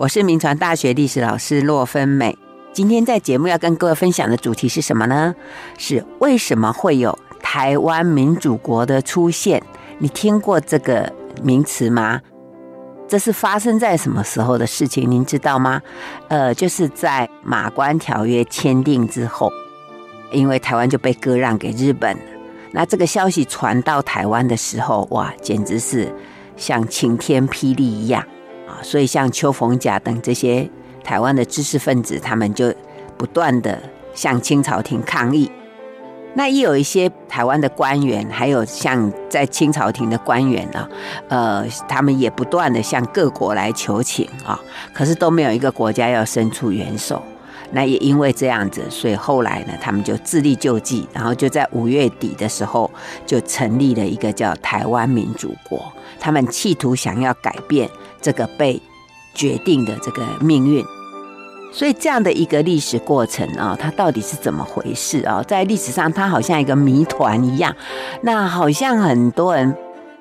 [0.00, 2.38] 我是民传大学历史老师骆芬美。
[2.72, 5.34] 今天在节目要跟各位分享的主题是什么呢？
[5.76, 9.60] 是为什么会有台湾民主国的出现？
[9.98, 12.20] 你听过这个名词吗？
[13.08, 15.10] 这是发生在什么时候的事情？
[15.10, 15.82] 您知道吗？
[16.28, 19.52] 呃，就是在马关条约签订之后，
[20.30, 22.16] 因为台湾就被割让给日本。
[22.70, 26.14] 那这个消息传到台湾的时候，哇，简直是
[26.56, 28.24] 像晴天霹雳一样。
[28.68, 30.68] 啊，所以像邱逢甲等这些
[31.02, 32.72] 台湾的知识分子，他们就
[33.16, 33.78] 不断的
[34.14, 35.50] 向清朝廷抗议。
[36.34, 40.88] 那也有一些台湾的官员，还有像在清朝廷的官员呢，
[41.28, 44.60] 呃，他们也不断的向各国来求情啊，
[44.92, 47.20] 可是都没有一个国家要伸出援手。
[47.72, 52.90] 那也因为这样子，所以后来呢，他们就自力救济，然后就在五月底的时候，
[53.26, 55.92] 就成立了一个叫台湾民主国。
[56.20, 57.88] 他们企图想要改变
[58.20, 58.80] 这个被
[59.34, 60.84] 决定的这个命运，
[61.72, 65.42] 所以这样的一个历史过程啊，它到底是怎么回事啊？
[65.46, 67.74] 在历史上，它好像一个谜团一样。
[68.22, 69.74] 那好像很多人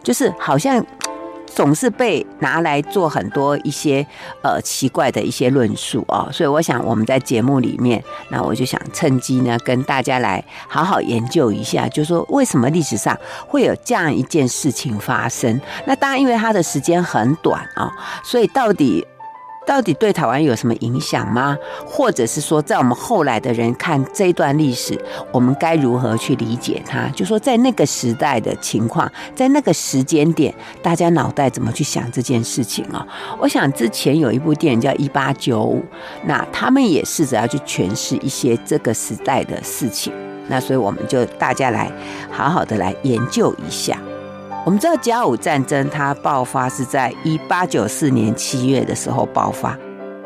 [0.03, 0.85] 就是好像。
[1.47, 4.05] 总是被拿来做很多一些
[4.43, 13.17] 呃奇怪的一些论述哦，所以我想我们在节目里面，那我就想趁机呢跟大家来好好研究一下，就说为什么历史上
[13.47, 15.59] 会有这样一件事情发生？
[15.85, 17.91] 那当然因为它的时间很短啊，
[18.23, 19.05] 所以到底。
[19.67, 21.57] 到底对台湾有什么影响吗？
[21.85, 24.97] 或者是说，在我们后来的人看这一段历史，
[25.31, 27.09] 我们该如何去理解它？
[27.09, 33.05] 就说在那个时代的情况，在那个时间点，大家脑袋怎么去想这件事情啊？
[33.39, 35.79] 我想之前有一部电影叫《一八九五》，
[36.25, 40.13] 那他们也试着要去诠释一些这个时代的事情。
[40.47, 41.91] 那所以我们就大家来
[42.31, 43.99] 好好的来研究一下。
[44.67, 49.79] 我们知道甲午战争它爆发是在一八九四年七月的时候爆发。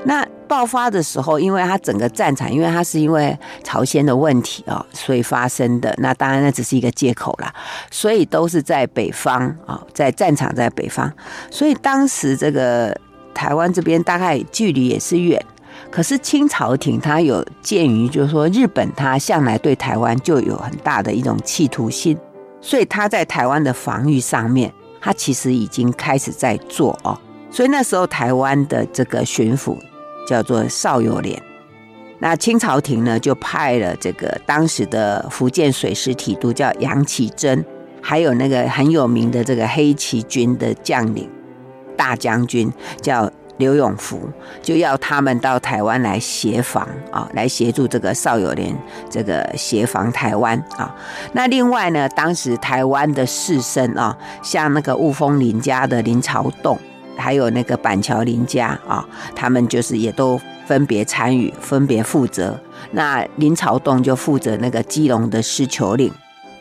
[0.04, 5.94] 那爆发的时候，因为它整个战场，因为它是因为朝鲜的问题啊，所以发生的。
[6.00, 7.54] 那当然那只是一个借口啦，
[7.92, 11.14] 所以都是在北方啊，在战场在北方。
[11.52, 12.98] 所以当时这个
[13.36, 15.40] 台湾这边大概距离也是远，
[15.92, 22.18] 可是清朝廷它有鉴于，就是说日本它向来对台湾就有很大的一种企图心。
[22.62, 27.20] 所以他在台湾的防御上面，他其实已经开始在做哦。
[27.50, 29.78] 所以那时候台湾的这个巡抚
[30.28, 31.42] 叫做邵友莲，
[32.20, 37.66] 那清朝廷呢就派了这个当时的福建水师提督叫杨启珍，
[38.02, 41.30] 还有那个很有名的这个黑旗军的将领
[41.98, 43.30] 大将军叫。
[43.62, 44.28] 刘永福
[44.62, 48.76] 就要他们到台湾来协防啊，来协助这个邵友莲
[49.10, 50.94] 这个协防台湾啊。
[51.34, 56.78] 那另外呢，当时台湾的士绅啊，像那个雾峰林家的林朝栋，
[57.16, 59.06] 还有那个板桥林家啊，
[59.36, 62.60] 他们就是也都分别参与，分别负责。
[62.92, 66.12] 那林朝栋就负责那个基隆的狮球岭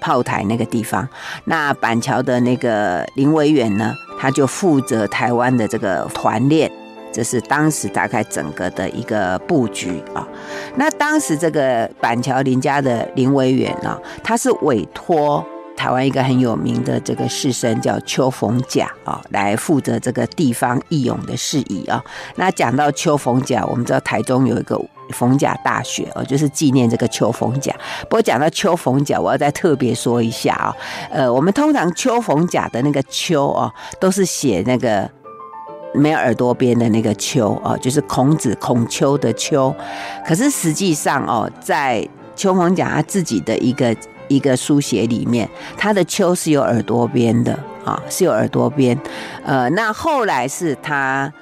[0.00, 1.08] 炮台那个地方，
[1.44, 6.70] 那板桥的那个林维远呢，他就负责台湾的这个团练。
[7.12, 10.26] 这是当时大概整个的一个布局啊。
[10.76, 15.44] 那当时这个板桥林家的林维远啊，他是委托
[15.76, 22.02] 台湾一个很有名的这个士绅叫邱逢甲啊，来负责这个地方义勇的事宜啊。
[22.36, 24.78] 那讲到邱逢甲，我们知道台中有一个
[25.10, 27.74] 逢甲大学哦，就是纪念这个邱逢甲。
[28.02, 30.76] 不过讲到邱逢甲，我要再特别说一下啊。
[31.10, 35.10] 呃，我们通常邱逢甲的那个邱哦，都是写那个。
[35.92, 39.74] 没有耳朵边的那个丘哦，就是孔子孔丘的丘。
[40.26, 42.06] 可是实际上哦，在
[42.36, 43.94] 邱逢甲他自己的一个
[44.28, 48.98] 一个书写里面，他的丘是有耳朵边的啊，是有耳朵边。
[49.44, 51.32] 呃，那后来是他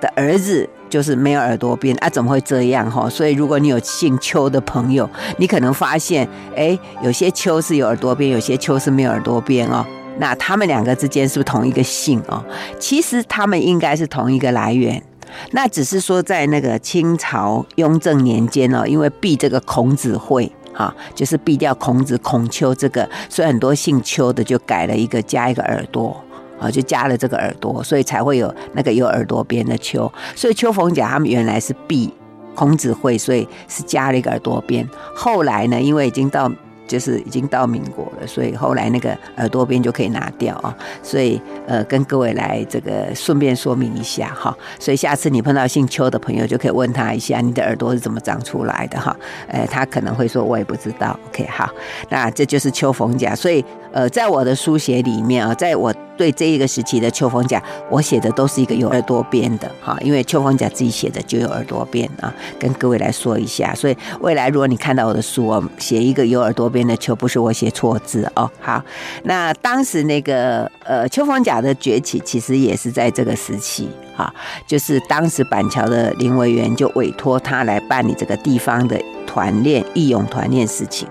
[0.00, 3.08] 的儿子，就是没有耳朵边啊，怎么会这样哈？
[3.08, 9.84] 所以如果你有姓邱的朋友，你可能发现，哎，有些丘是有耳朵边，有些丘是没有耳朵边哦。
[10.18, 12.44] 那他们两个之间是不是同一个姓哦？
[12.78, 15.02] 其实他们应该是同一个来源，
[15.50, 26.16] 那只是说在那个清朝雍正年间哦，因为避这个孔子会哈，就是避掉孔子孔丘这个，所以很多姓邱的就改了一个加一个耳朵
[26.60, 30.10] 啊，就加了这个耳朵，所以才会有那个有耳朵边的邱。
[30.36, 32.12] 所以邱逢甲他们原来是避
[32.54, 34.88] 孔子会，所以是加了一个耳朵边。
[35.16, 36.48] 后来呢，因为已经到。
[36.86, 40.76] 就是已经到民国了，所以后来那个耳朵边就可以拿掉啊。
[41.02, 44.56] 所以呃，跟各位来这个顺便说明一下哈。
[44.78, 49.16] 所以下次你碰到姓邱的朋友，就可以问他一下，你的耳朵是怎么长出来的哈？
[49.48, 51.18] 呃，他可能会说，我也不知道。
[51.28, 51.70] OK，好，
[52.08, 53.34] 那这就是邱逢甲。
[53.34, 53.64] 所以
[53.94, 63.72] 呃，在我的书写里面啊，在我对这一个时期的秋风甲，我写的都是一个有耳朵边的哈，因为秋风甲自己写的就有耳朵边啊，跟各位来说一下。
[63.72, 68.50] 所以未来如果你看到我的书，我写一个有耳朵边的秋，不是我写错字哦。
[68.60, 68.82] 好，
[69.22, 74.34] 那当时那个呃秋风甲的崛起，其实也是在这个时期哈，
[74.66, 81.06] 就是当时板桥的林维源就委托他来办理这个地方的团练义勇团练事情。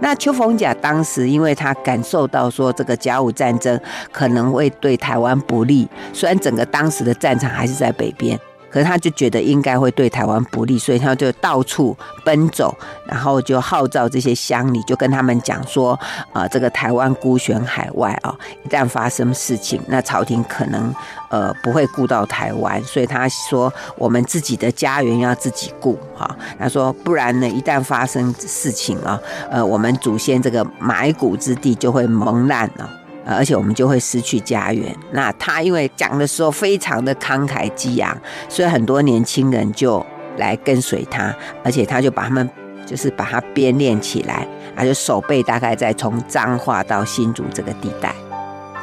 [0.00, 3.78] 那邱逢甲当时，因为他感受到说这个甲午战争
[4.12, 8.38] 可能会对台湾不利，虽然整个当时的战场还是在北边。
[8.70, 12.76] 可是他就觉得应该会对台湾不利，所以他就到处奔走，
[13.06, 15.92] 然后就号召这些乡里，就跟他们讲说，
[16.32, 18.34] 啊、呃，这个台湾孤悬海外啊、
[18.64, 20.94] 一旦发生事情，那朝廷可能
[21.30, 29.18] 呃不会顾到台湾，所以他说我们自己的家园要自己顾哈、他说不然呢，一旦发生事情啊，
[29.50, 32.90] 呃，我们祖先这个埋骨之地就会蒙难了。
[33.36, 34.94] 而且我们就会失去家园。
[35.12, 38.16] 那他因为讲的时候非常的慷慨激昂，
[38.48, 40.04] 所以很多年轻人就
[40.36, 41.34] 来跟随他，
[41.64, 42.48] 而且他就把他们
[42.86, 44.46] 就是把他编练起来，
[44.76, 48.14] 他就守备大概在从彰化到新竹这个地带，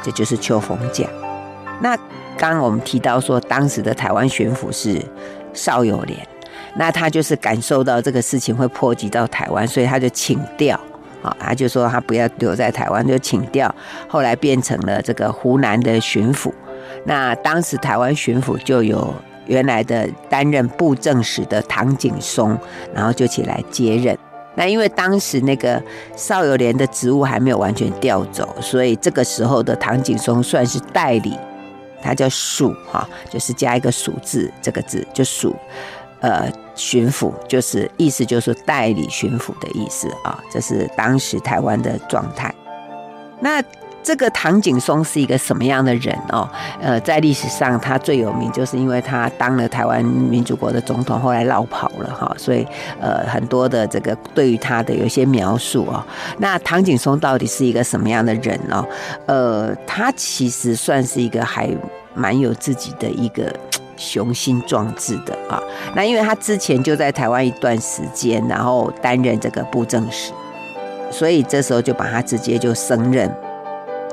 [0.02, 1.04] 这就是秋逢甲。
[1.80, 1.96] 那
[2.38, 5.02] 刚刚我们提到说，当时的台湾巡抚是
[5.52, 6.18] 邵友莲，
[6.76, 10.78] 那他就是感受到这个事情会波及到台湾，所以他就请调。
[11.38, 13.74] 他就说他不要留在台湾，就请调，
[14.08, 16.52] 后来变成了这个湖南的巡抚。
[17.04, 19.14] 那当时台湾巡抚就有
[19.46, 22.56] 原来的担任布政使的唐景崧，
[22.94, 24.16] 然后就起来接任。
[24.54, 25.82] 那因为当时那个
[26.16, 31.36] 邵友莲的职务还没有完全调走，所以这个时候的唐景崧算是代理，
[32.02, 35.54] 他叫署哈，就是加一个署字这个字就署。
[36.20, 42.54] 呃，巡抚就是意思就是代理巡抚的意思啊，这是当时台湾的状态。
[43.40, 43.62] 那
[44.02, 46.48] 这个唐景崧是一个什么样的人哦？
[46.80, 52.64] 呃，在历史上他最有名，就是因为他当了台湾民主国的总统，后来落跑了哈，所以
[53.00, 56.06] 呃很多的这个对于他的有一些描述啊。
[56.38, 58.86] 那唐景崧到底是一个什么样的人呢？
[59.26, 61.68] 呃，他其实算是一个还
[62.14, 63.52] 蛮有自己的一个。
[63.96, 65.62] 雄心壮志的啊，
[65.94, 70.32] 那因为他之前就在台湾一段时间，然后担任这个布政使，
[71.10, 73.30] 所以这时候就把他直接就升任。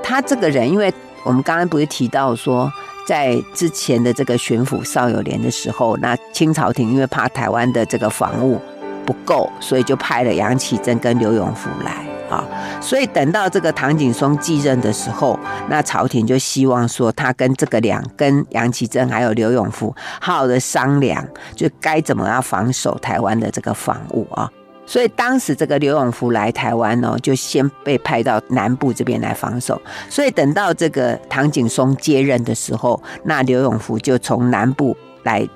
[0.01, 0.93] 他这个人，因为
[1.23, 2.71] 我们刚刚不是提到说，
[3.07, 8.59] 在之前的这个巡抚邵友莲的时候，那清朝廷因为怕台湾的这个防务
[9.05, 12.12] 不够，所以就派了杨启贞跟刘永福来。
[12.33, 12.43] 啊，
[12.81, 15.39] 所以等到这个唐景崧继任的时候，
[15.69, 21.23] 那朝廷就希望说他跟这个两跟杨启贞还有刘永福好好的商量，
[21.55, 24.49] 就该怎么样防守台湾的这个防务啊。
[24.85, 29.79] 所以当时这个刘永福来台湾呢，就先被派到南部这边来防守。
[30.09, 35.47] 所以等到这个唐景崧接任的时候，那刘永福就从南部来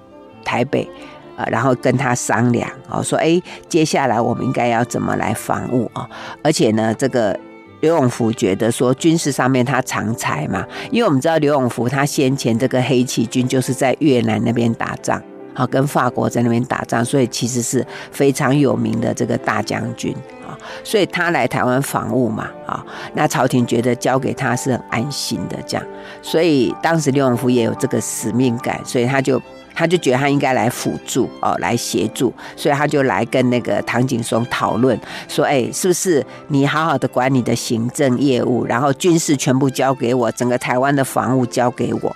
[0.46, 0.90] 台北。
[1.38, 3.40] 啊，然后跟他商量，哦，说，哎，
[3.70, 6.10] 接下来我们应该要怎么来防务啊？
[6.44, 7.40] 而且呢，这个
[7.82, 15.22] 刘永福觉得说，军事上面他长才嘛，因为我们知道刘永福他先前这个黑旗军就是在越南那边打仗，
[15.54, 20.12] 好，跟法国在那边打仗，所以其实是非常有名的这个大将军
[20.44, 22.84] 啊，所以他来台湾防务嘛，啊，
[23.14, 25.86] 那朝廷觉得交给他是很安心的这样，
[26.24, 29.40] 所以当时刘永福也有这个使命感，所以他就。
[29.78, 42.16] 他就觉得他应该来辅助哦，来协助，所以他就来跟那个唐景崧讨论，说：“哎，是不是你好好的管你的行政业务，然后军事全部交给我，整个台湾的防务交给我？”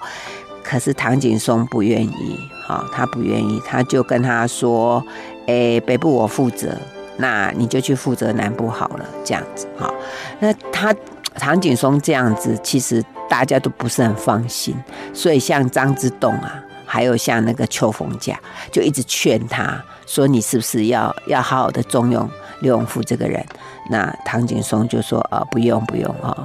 [0.66, 5.06] 可是唐景崧不愿意，哈，他不愿意，他就跟他说
[5.46, 6.76] ：“哎，北部我负责，
[7.18, 9.88] 那你就去负责南部好了，这样子，哈。”
[10.42, 10.92] 那他
[11.36, 14.76] 唐景崧这样子，其实大家都不是很放心，
[15.14, 16.64] 所以像张之洞啊。
[16.92, 18.38] 还有像那个秋逢甲，
[18.70, 22.30] 就一直劝他说：“你是不是要要好好的重用
[22.60, 23.42] 刘永福这个人？”
[23.90, 26.36] 那唐景崧就说：“呃，不用不用哈，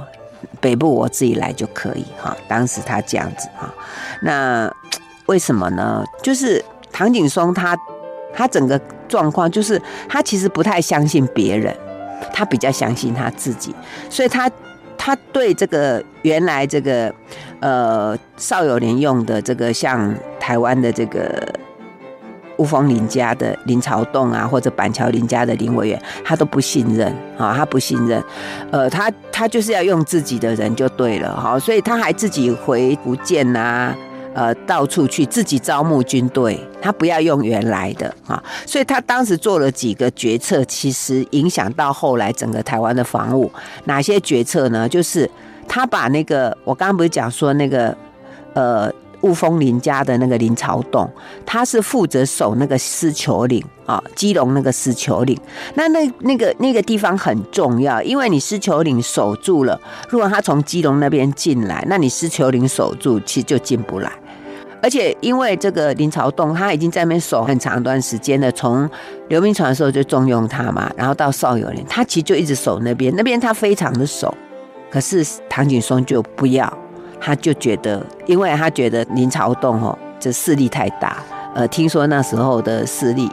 [0.61, 3.69] 北部我自己来就可以哈。”当时他这样子哈，
[4.21, 4.73] 那
[5.25, 6.01] 为什么呢？
[6.23, 6.63] 就是
[6.93, 7.77] 唐景崧他
[8.33, 11.75] 他整个状况就是他其实不太相信别人，
[12.33, 13.75] 他比较相信他自己，
[14.09, 14.49] 所以他。
[15.07, 17.13] 他对这个原来这个
[17.61, 21.41] 呃邵友莲用的这个像台湾的这个
[22.57, 28.21] 吴峰林家的林朝栋啊，或者板桥林家的林维源，他都不信任啊，他不信任，
[28.69, 33.95] 呃，他他就是要用自己的人就对了哈，所以他还自己回福建呐。
[34.37, 43.51] 呃，到处去自己招募军队，他不要用原来的啊，所以他当时做了几个决策，其实影响到后来整个台湾的防务。
[43.85, 44.87] 哪些决策呢？
[44.87, 45.27] 就是
[45.67, 47.97] 他把那个我刚刚不是讲说那个
[48.53, 48.93] 呃。
[49.21, 51.09] 雾峰林家的那个林朝栋，
[51.43, 55.35] 他是负责守那个狮球岭啊，基隆那个狮球岭。
[55.73, 64.11] 那那那个那个地方很重要，因为你狮球岭守住了，如果他从基隆那边进来，那你狮球岭守住，其实就进不来。
[64.81, 68.89] 而且因为这个林朝栋，他已经在那边守很长一段时间了，从
[69.29, 74.33] 刘铭传的时候就重用他嘛，然后到邵友年，他其实就一直守那边，那边他非常的守。
[74.89, 76.71] 可是唐景崧就不要。
[77.19, 81.17] 他就觉得，因为他觉得林朝栋哦，这势力太大。
[81.55, 83.27] 呃，听说那时候的势力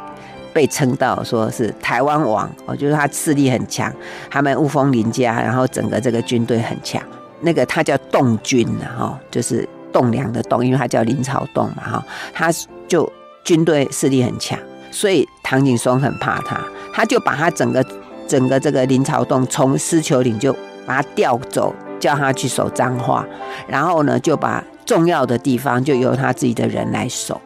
[0.54, 3.92] 被称到说是台湾王哦，就是他势力很强。
[4.30, 7.00] 他们雾峰林家，然后整个这个军队很强。
[7.42, 12.06] 那个他叫洞军的哈，就是栋梁的栋，因为他叫林朝栋嘛哈。
[12.34, 12.52] 他
[12.86, 13.10] 就
[13.44, 14.58] 军队势力很强，
[14.90, 16.60] 所以唐景崧很怕他，
[16.92, 17.82] 他就把他整个
[18.28, 20.52] 整个这个林朝栋从狮球岭就
[20.84, 21.74] 把他调走。
[22.00, 23.24] 叫他去守彰化，
[23.66, 27.40] 然后呢，就把重要的地方就由他自己的人来守，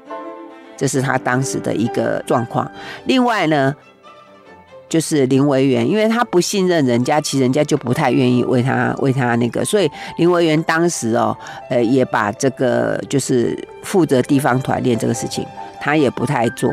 [0.76, 2.68] 这是他当时的一个状况。
[3.04, 3.72] 另外呢，
[4.88, 11.36] 就是林维源，因为他不信任人家，其实人家就不太愿意为他为他那个，所以林维源当时哦，
[11.70, 15.46] 呃，也把这个就是负责地方团练这个事情，
[15.80, 16.70] 他也不太做，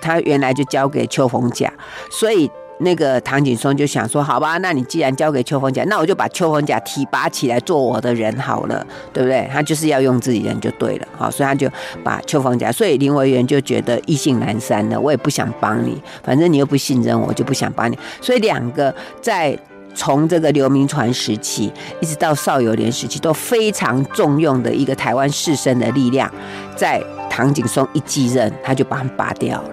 [0.00, 1.72] 他原来就交给邱逢甲，
[2.10, 2.50] 所以。
[2.80, 9.48] 那个唐景崧就想说：“好吧，那你既然交给邱逢甲，那我就把邱逢甲提拔起来做我的人好了，对不对？
[9.52, 11.68] 他就是要用自己人就对了，好，所以他就
[12.04, 12.70] 把邱逢甲。
[12.70, 17.98] 所以林维源就觉得意兴阑珊了，我也不想帮你，反正你又不信任我，就不想帮你。
[18.20, 19.58] 所以两个在
[19.94, 26.32] 从这个刘铭传时期一直到邵友年时期都非常重用的一个台湾士绅的力量，
[26.76, 29.70] 在唐景崧一继任，他就把他们拔掉了，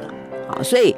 [0.47, 0.95] 好，所以。”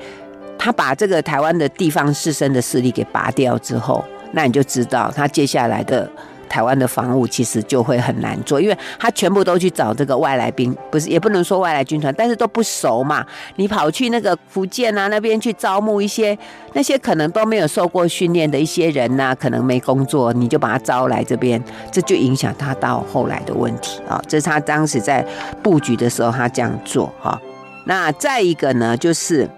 [0.58, 6.10] 他把这个台湾的地方士绅的势力给拔掉之后，那你就知道他接下来的
[6.50, 13.26] 台湾的防务其实就会很难做，因为他全部都去找这个外来兵，不是也不能说外来军团，但是都不熟嘛。
[13.58, 16.38] 你跑去那个福建啊那边去招募一些
[16.74, 21.62] 那些可能都没有受过训练的一些人呐、可能没工作，你就把他招来这边，
[21.92, 24.22] 这就影响他到后来的问题啊。
[24.28, 25.26] 这是他当时在
[25.62, 27.40] 布局的时候他这样做哈。
[27.86, 29.50] 那再一个呢，就是。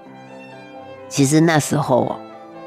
[1.09, 2.15] 其实那时候哦，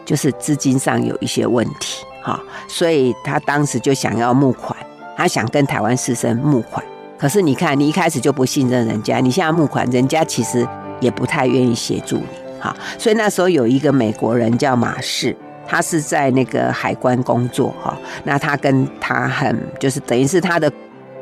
[0.04, 4.76] 就是资金上有一些问题哈，所以他当时就想要募款，
[5.16, 6.84] 他想跟台湾师生募款。
[7.16, 10.66] 可是你看，你一开始就不信任人家，你现在募款，人家其实
[10.99, 12.75] 也不太愿意协助你哈。
[12.99, 17.96] 所以那时候有一个美国人叫马士，他是在那个海关工作哈。
[18.25, 20.68] 那他跟他很就是等于是他的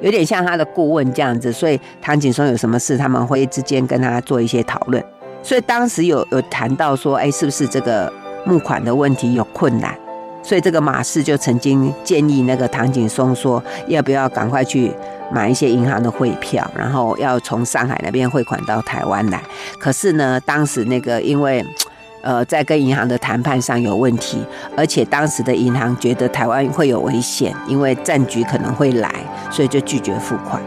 [0.00, 5.04] 有点像他的顾问这样子，所以唐景崧有什么事，他们会之间跟他做一些讨论。
[5.42, 8.12] 所以当时有有谈到说，哎，是不是这个
[8.44, 9.94] 募款的问题有困难？
[10.42, 14.90] 所以这个马氏就曾经建议那个唐景崧说，要不要赶快去
[15.30, 19.42] 买一些银行的汇票，然后要从上海那边汇款到台湾来。
[19.78, 21.64] 可是呢，当时那个因为
[22.22, 24.42] 呃在跟银行的谈判上有问题，
[24.74, 29.12] 而且当时的银行觉得台湾会有危险，因为战局可能会来，
[29.50, 30.62] 所以就拒绝付款。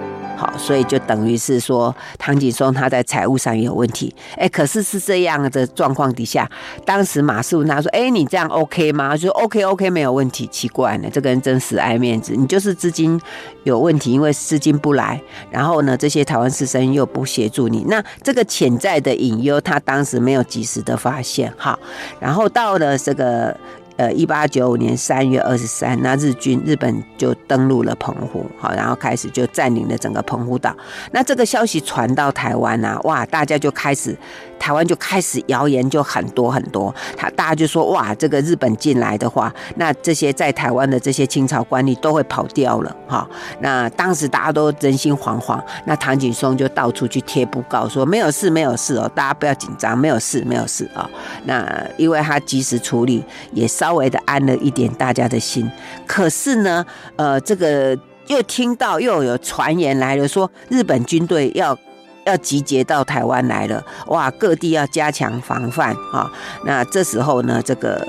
[0.57, 4.13] 所以就等于是说，唐景崧他在财务上有问题。
[4.37, 6.49] 哎，可是是这样的状况底下，
[6.85, 12.33] 当时马士问他说：“哎，你这样 OK 吗？”就说：“OK OK，没有问题。”奇怪呢，这个人真死爱面子。
[12.35, 13.19] 你就是资金
[13.63, 15.21] 有问题，因为资金不来，
[15.51, 21.53] 然后呢，这些台湾师生又不协助你，那这个潜在的隐忧，他当时没有及时的发现。
[21.57, 21.77] 好，
[22.19, 23.55] 然后到了这个。
[23.97, 30.75] 呃，一八九五年三月二十三，那日军日本就登陆了澎湖，好，然后开始就占领了整个澎湖岛。
[31.11, 34.17] 那这个消息传到台湾啊，哇，大家就开始。
[34.59, 43.27] 台湾就开始谣言就很多很多，他大家就说哇，这个日本进来的话，那这些在台湾的这些清朝官吏都会跑掉了哈。
[43.59, 51.09] 那当时大家都人心惶惶，那唐景崧就到处去贴布告说没有事没有事哦，大家不要紧张，没有事没有事啊。
[51.43, 53.21] 那因为他及时处理，
[53.51, 55.69] 也是稍微的安了一点大家的心。
[56.07, 56.85] 可是呢，
[57.17, 57.97] 呃，这个
[58.27, 61.77] 又听到又有传言来了，说日本军队要。
[62.25, 64.31] 要集结到台湾来了，哇！
[64.39, 66.31] 各地要加强防范啊。
[66.63, 68.01] 那这时候呢，这个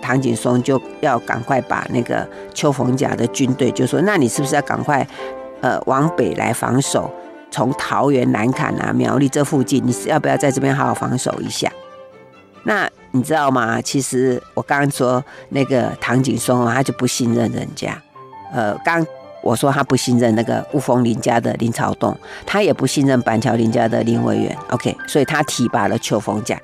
[0.00, 5.06] 唐景崧就要赶快把那个邱逢甲的军队，就说：那你是不是要赶快
[5.60, 7.10] 呃往北来防守？
[7.50, 11.70] 从桃园、南崁啊、苗栗这附近，你是要不要在这边好好防守一下？
[12.64, 13.80] 那你知道吗？
[13.82, 18.00] 其实我刚刚说那个唐景崧，他就不信任人家，
[18.52, 19.06] 呃，刚。
[19.42, 22.14] 我说他不信任那个雾峰林家的林朝栋，
[22.44, 24.54] 他也不信任板桥林家的林维源。
[24.68, 26.60] OK，所以他提拔了邱逢甲。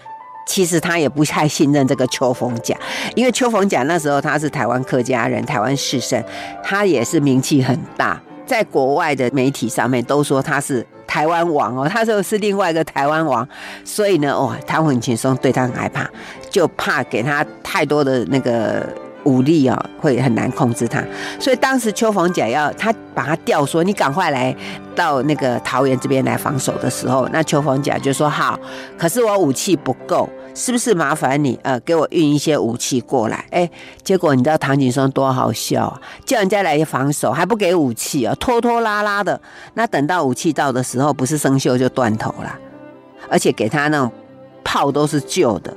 [0.47, 2.76] 其实他也不太信任这个邱逢甲，
[3.15, 6.23] 因为邱逢甲那时候他是台湾客家人，台湾士绅，
[6.62, 13.46] 他也是名气很大，在国外的媒体上面都说他是台湾王哦，他就是另外一个台湾王，
[13.84, 16.08] 所以呢，哇，他很轻松对他很害怕，
[16.50, 18.86] 就怕给他太多的那个。
[19.26, 21.02] 武力啊，会很难控制他，
[21.40, 24.54] 所以当时邱逢甲要他把他调说，你赶快来
[24.94, 28.56] 到那个桃园这边来防守的时候，那邱逢甲就说好，
[28.96, 33.44] 可是我武器不够，是不是麻烦你呃给我运一些武器过来？
[33.50, 33.70] 哎，
[34.02, 39.38] 结果你知道唐景崧多好笑啊，叫人家来防守还不给武器啊，拖拖拉拉的，
[39.75, 42.58] 那等到武器到的时候，不是生锈就断头了，
[43.28, 44.10] 而且给他那种
[44.64, 45.76] 炮都是旧的。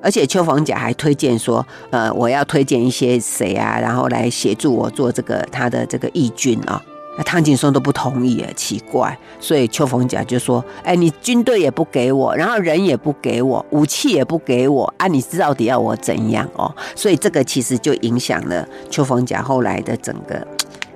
[0.00, 6.80] 而且邱逢甲还推荐说，呃，我要推荐一些谁啊，然后来协助我做这个他的这个义军啊。
[7.16, 9.16] 那汤景松都不同意啊，奇怪。
[9.40, 16.74] 所以邱逢甲就说，哎，你军队也不给我，然后人也不给我，武器也不给我，啊，你到底要我怎样哦？
[16.94, 20.46] 所以这个其实就影响了邱逢甲后来的整个。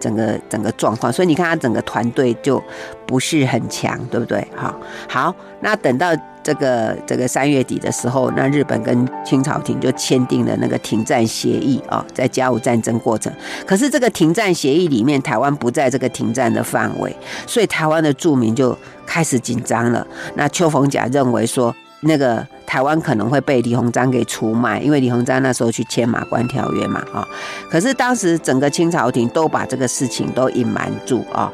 [0.01, 2.63] 整个整个状况，所以你看他整个团队就
[3.07, 4.47] 不是很强，对不对？
[4.55, 4.75] 好，
[5.09, 6.09] 好，那等到
[6.43, 13.33] 这个这个三月底的时候，那日本跟清朝廷就签订了那个停战协议啊，在甲午战争过程。
[13.67, 17.15] 可是这个停战协议里面，台湾不在这个停战的范围，
[17.47, 18.77] 所以台湾的住民就
[19.07, 20.07] 开始紧张了。
[20.35, 27.27] 那邱逢甲认为说，那个台湾可能会被李鸿章给出卖，因为李鸿章那时候去签马关条约嘛，啊，
[27.71, 31.53] 可是当时整个清朝廷都把这个事情都隐瞒住啊，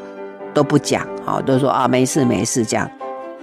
[0.53, 2.89] 都不讲，啊，都说啊没事没事这样，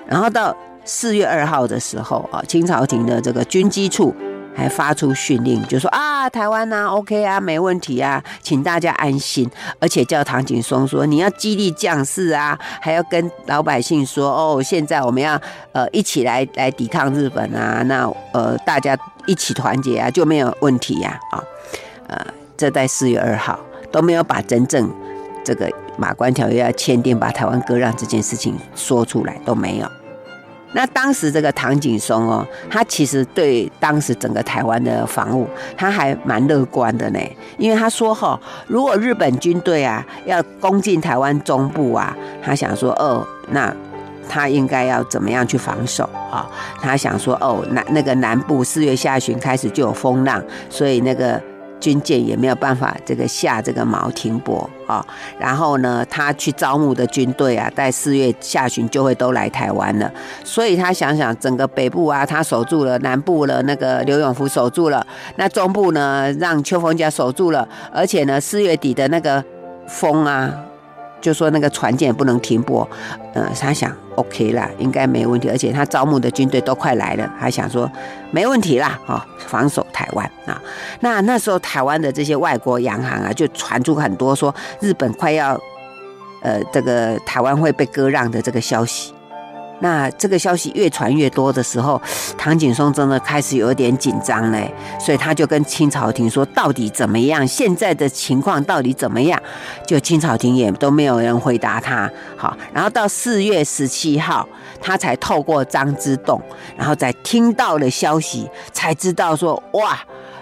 [0.07, 4.15] 然后到四月二号的时候啊，清朝廷的这个军机处。
[4.55, 9.51] 还发出训令，就说啊，台湾呐，OK 啊，没问题啊，请大家安心。
[9.79, 15.41] 而且叫唐景崧说，你要激励将士啊，还要跟老百姓说，哦，现在我们要
[15.73, 21.43] 呃一起来来抵抗日本啊，那呃大家一起团结啊，就没有问题呀，啊，
[22.09, 23.59] 呃，这在四月二号
[23.91, 24.93] 都没有把真正
[25.43, 30.02] 这个马关条约要签订，把台湾割让这件事情说出来都没有。
[30.75, 37.19] 那当时这个唐景崧哦，他其实对当时整个台湾的防务，他还蛮乐观的呢。
[37.59, 43.75] 因为他说哈，如果日本军队啊要攻进台湾中部啊，他想说哦，那
[44.29, 46.49] 他应该要怎么样去防守啊？
[46.81, 51.41] 他想说哦，南那个南部四月下旬开始就有风浪，所以那个。
[51.83, 55.07] 军舰也没有办法这个下这个锚停泊啊，
[55.39, 60.13] 然后呢，他去招募的军队啊，在四月下旬就会都来台湾了，
[60.45, 69.43] 所以他想想整个北部啊，他守住了，南部了那个刘永福守住了，那中部呢让邱逢甲守住了，而且呢四月底的那个
[69.87, 70.53] 风啊。
[71.23, 72.87] 就说那个船舰不能停泊，
[73.33, 77.91] 呃，他想 OK 啦，应该没问题，而且他招募的军队都快来了，他想说
[78.31, 80.61] 没问题啦，哦，防守台湾啊。
[81.01, 85.59] 那那时候台湾的这些外国洋行啊，就传出很多说日本快要，
[86.43, 89.15] 呃，这个台湾会被割让的这个消息。
[89.83, 92.01] 那这个消息越传越多的时候，
[92.39, 97.45] 唐景崧真的开始有点紧张嘞，所以他就跟清朝廷说：“到底怎么样？
[97.45, 99.37] 现在的情况到底怎么样？”
[99.85, 102.09] 就清朝廷也都没有人回答他。
[102.37, 104.49] 好，然后到四月十七号，
[104.81, 106.41] 他才透过张之洞，
[106.77, 109.99] 然后再听到了消息，才知道说：“哇，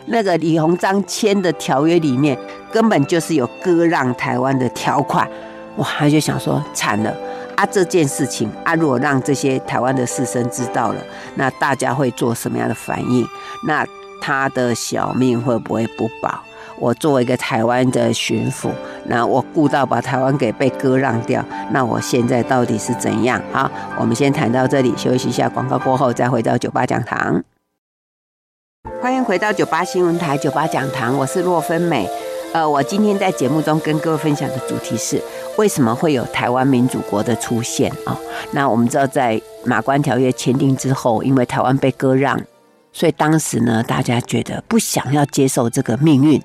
[0.06, 2.38] 那个李鸿章签的条约里面
[2.70, 5.26] 根本就是有割让台湾的条款。”
[5.76, 7.14] 哇，他就想说：“惨了。”
[7.60, 13.28] 啊，这件事情啊，如果让这些台湾的士绅知道了，那大家会做什么样的反应？
[13.66, 13.86] 那
[14.18, 16.40] 他的小命会不会不保？
[16.78, 18.70] 我作为一个台湾的巡抚，
[19.04, 23.38] 那我顾到把台湾给被割让掉，那我现在到底是怎样？
[23.52, 27.44] 好，我们先谈到这里，休息一下，广告过后再回到酒吧讲堂。
[29.02, 32.08] 欢迎回到九八新闻台九八讲堂，我是洛芬美。
[32.52, 35.22] 呃，我今天在节目中跟各位分享的主题是
[35.56, 38.18] 为什么会有台湾民主国的出现啊？
[38.50, 42.40] 那我们知道，在马关条约签订之后，因为台湾被割让，
[42.92, 46.42] 所以当时呢，大家觉得不想要接受这个命运，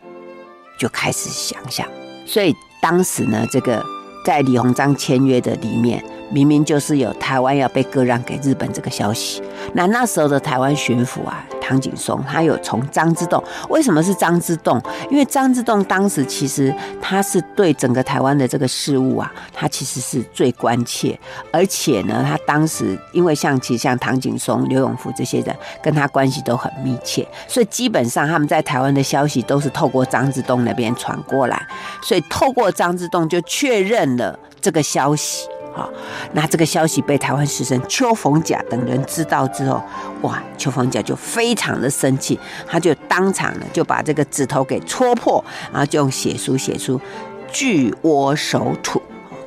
[0.77, 1.87] 就开始想想。
[2.27, 3.83] 所以当时呢，这个
[4.23, 9.41] 在李鸿章签约的里面，明明就是有台湾要被割让给日本这个消息。
[9.73, 11.45] 那那时候的台湾巡抚啊。
[11.67, 14.79] 唐景崧他有从张之洞，为什么是张之洞？
[15.09, 21.19] 因为张之洞当时其实他是对整个台湾的这个事务啊，他其实是最关切，
[21.51, 31.67] 而且呢，他当时因为像其实像唐景崧、刘永福这些人跟他关系都很密切，所以基本上他们在台湾的消息都是透过张之洞那边传过来，
[32.03, 35.47] 所以透过张之洞就确认了这个消息。
[35.75, 35.89] 哈。
[36.33, 39.81] 那这个消息被台湾士绅邱逢甲等人知道之后，
[40.21, 46.99] 哇，邱逢甲就非常的生气，他就当场呢就把这个指头给戳破，然后就用血书写出
[47.51, 49.01] “据我守土”。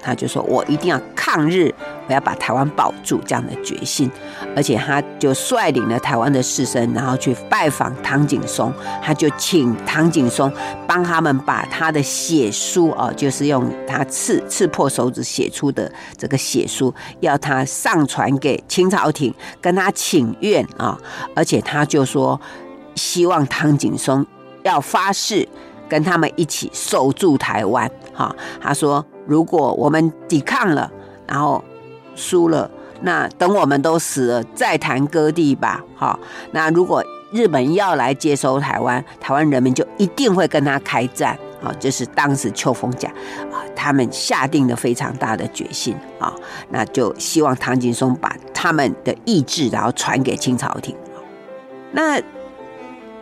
[0.09, 1.71] 他就说：“我一定要抗日，
[2.07, 4.11] 我要把台湾保住。”这样的决心，
[4.57, 8.73] 而且他就率领了台湾的士绅，然后去拜访唐景崧。
[9.03, 10.51] 他就请唐景崧
[10.87, 20.99] 帮他们把他的血书哦，就是用他刺刺破手指写出的这个血书，要他上传给清朝廷，跟他请愿啊。
[21.37, 22.41] 而且他就说，
[22.95, 24.25] 希望唐景崧
[24.63, 25.47] 要发誓
[25.87, 27.91] 跟他们一起守住台湾。
[28.15, 29.05] 哈，他说。
[29.29, 30.91] 如果我们抵抗了，
[31.27, 31.63] 然后
[32.15, 32.71] 输了，
[33.03, 35.85] 那等我们都死了再谈割地吧。
[35.95, 36.19] 好，
[36.53, 41.39] 那如果日本要来接收台湾，台湾人民就一定会跟他开战。
[41.61, 43.11] 好，这是当时邱逢甲
[43.53, 46.33] 啊，他们下定了非常大的决心啊，
[46.71, 50.97] 那就希望唐景松把他们的意志，然后传给清朝廷。
[51.93, 52.19] 那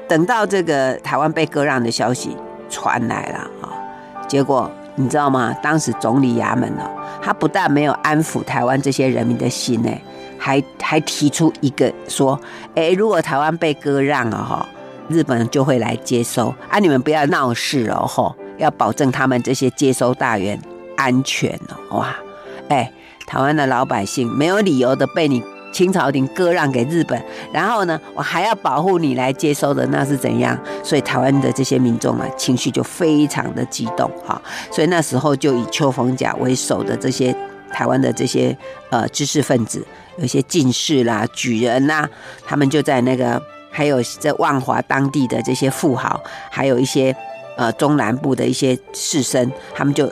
[0.06, 2.36] 等到这个台湾被割让的消息
[2.70, 3.74] 传来了啊，
[4.28, 4.70] 结果。
[4.96, 5.54] 你知道吗？
[5.62, 6.90] 当时总理衙门哦，
[7.22, 9.90] 他不但没有安抚台湾这些人民的心呢，
[10.38, 12.40] 还还提出一个说：
[12.74, 14.66] 哎，如果台湾被割让了哈，
[15.08, 20.60] 日本人就会来接收啊，你们不要闹事哦，吼，要保证他们这些接收大员
[20.96, 22.16] 安全哦，哇，
[22.68, 22.90] 哎，
[23.26, 25.42] 台湾的老百姓没有理由的被你。
[25.76, 30.58] 清朝廷割让给日本，然后呢，我还要保护你来接收的，那是怎样？
[30.82, 34.40] 所以台湾的这些民众啊，情绪就非常的激动哈。
[34.70, 37.36] 所以那时候就以邱逢甲为首的这些
[37.70, 38.56] 台湾的这些
[38.88, 39.86] 呃知识分子，
[40.16, 42.08] 有些进士啦、举人啦，
[42.46, 46.18] 他们就在那个，还有在万华当地的这些富豪，
[46.50, 47.14] 还有一些
[47.58, 50.10] 呃中南部的一些士绅，他们就。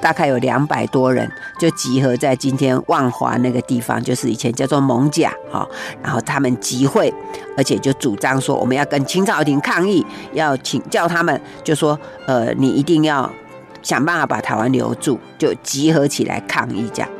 [0.00, 5.66] 大概有两百多人，就集合在今天万华那个地方，就是以前叫做艋舺哈。
[6.02, 7.12] 然后他们集会，
[7.56, 13.30] 而且就主张说，我们要跟清朝廷抗议，要请教他们，就说呃，你一定要
[13.82, 17.10] 想办法把台湾留住，就集合起来抗议这样。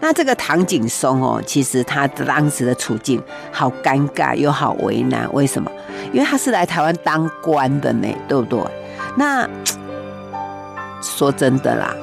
[0.00, 5.70] 那这个唐景崧哦，其实他当时的处境好尴尬又好为难，为什么？
[6.12, 8.60] 因为他是来台湾当官的呢，对不对？
[9.16, 9.48] 那
[11.00, 11.94] 说真的啦。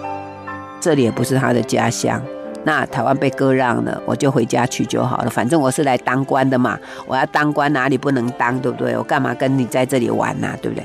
[0.81, 2.19] 这里也不是他的家乡，
[2.63, 5.29] 那台湾被割让了，我就回家去就好了。
[5.29, 8.97] 反正我是来当官的嘛，我要当官哪里不能当，对不对？
[8.97, 10.49] 我干嘛跟你在这里玩呢？
[10.59, 10.83] 对不对？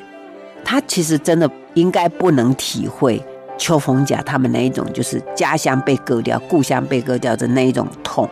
[0.62, 3.24] 他其实真的应该不能体会
[3.56, 8.28] 邱逢甲他们那一种，就是家乡被割掉、故乡被割掉的那一种痛，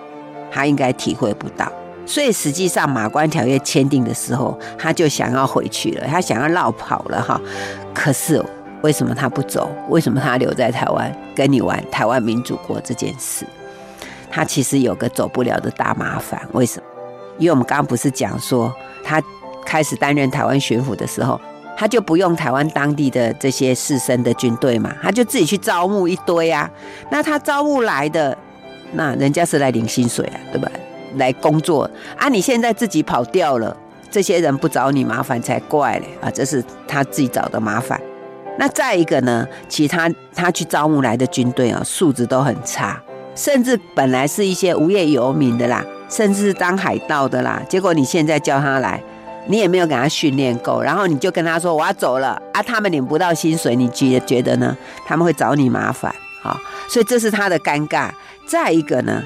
[0.51, 1.67] 他应该体会不到。
[2.05, 7.41] 所以实际上马关条约签订的时候，他就想要回去了，他想要绕跑了哈。
[7.95, 8.45] 可是。
[8.85, 9.71] 为什么他不走？
[9.89, 13.47] 为什么他留在台湾跟你玩台湾民主国这件事？
[14.31, 16.39] 他其实有个走不了的大麻烦。
[16.53, 16.87] 为什么？
[17.39, 18.71] 因为我们刚刚不是讲说，
[19.03, 19.23] 他
[19.65, 21.41] 开始担任台湾巡抚的时候，
[21.79, 26.71] 他就不用台湾当地的这些士绅的军队嘛，他就自己去招募一堆啊。
[27.09, 28.37] 那他招募来的，
[28.93, 30.71] 那人家是来领薪水啊，对吧？
[31.17, 33.75] 来工作啊，你现在自己跑掉了，
[34.11, 36.31] 这些人不找你麻烦才怪嘞啊！
[36.31, 37.99] 这是他自己找的麻烦。
[38.57, 39.47] 那再一个呢？
[39.69, 43.03] 其他他去招募来的军队啊，素质都很差，
[43.35, 47.61] 甚至本来是一些无业游民的啦，甚至是当海盗的啦。
[47.69, 49.03] 结果你现在叫他来，
[49.47, 54.77] 你也没有给他训练够，然后你就跟他说我要走了啊，他们领不到薪水，你觉觉得呢？
[55.05, 56.57] 他们会找你麻烦啊，
[56.89, 58.11] 所以这是他的尴尬。
[58.47, 59.23] 再一个呢，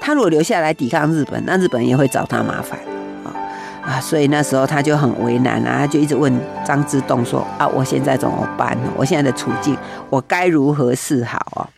[0.00, 2.78] 他如果留下来抵抗日本，那日本也会找他麻烦。
[3.82, 6.32] 啊，所以那时候他就很为难啊，他就一直问
[6.64, 8.78] 张之洞说：“啊，我现在怎么办？
[8.96, 9.76] 我现在的处境，
[10.08, 11.68] 我该如何是好哦？”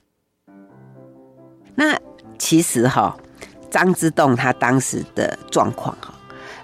[1.74, 1.98] 那
[2.38, 3.16] 其实哈，
[3.70, 6.14] 张之洞他当时的状况哈，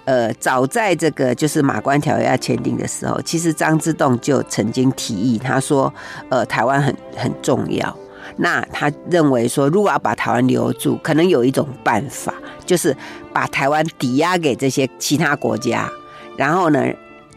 [0.05, 5.91] 呃，早在这个就是马关条约签订的时候，其实张之洞就曾经提议，他说
[6.29, 7.97] ：“呃，台湾很很重要。”
[8.41, 12.33] 那他认为说，如果要把台湾留住，可能有一种办法，
[12.65, 12.95] 就是
[13.31, 15.87] 把台湾抵押给这些其他国家，
[16.35, 16.83] 然后呢，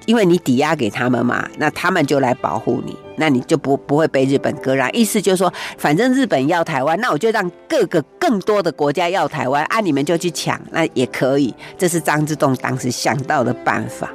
[0.07, 4.91] 因为你抵押给他们嘛，那他们就来保护你，那你就不不会被日本割让。
[4.95, 11.55] 意思就是说，反正日本要台湾，那我就让各个更多的国家要台湾，啊，你们就去抢，那也可以。
[11.77, 14.11] 这是张之洞当时想到的办法。